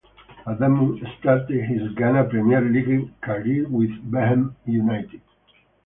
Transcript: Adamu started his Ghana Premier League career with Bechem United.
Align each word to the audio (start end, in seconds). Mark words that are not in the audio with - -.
Adamu 0.47 0.97
started 1.19 1.61
his 1.65 1.93
Ghana 1.93 2.23
Premier 2.23 2.59
League 2.59 3.21
career 3.21 3.67
with 3.69 3.91
Bechem 4.11 4.55
United. 4.65 5.21